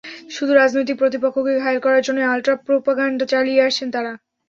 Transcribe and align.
শুধু 0.31 0.51
রাজনৈতিক 0.53 0.95
প্রতিপক্ষকে 0.97 1.53
ঘায়েল 1.59 1.79
করার 1.81 2.05
জন্যই 2.07 2.29
আলট্রা 2.31 2.55
প্রোপাগান্ডা 2.65 3.25
চালিয়ে 3.33 3.65
আসছেন 3.67 3.87
তাঁরা। 3.91 4.13